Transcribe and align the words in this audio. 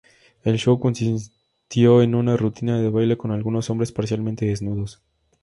El 0.43 0.57
show 0.57 0.79
consistió 0.79 2.01
en 2.01 2.15
una 2.15 2.35
rutina 2.35 2.81
de 2.81 2.89
baile 2.89 3.17
con 3.17 3.29
algunos 3.29 3.69
hombres 3.69 3.91
parcialmente 3.91 4.47
desnudos. 4.47 4.99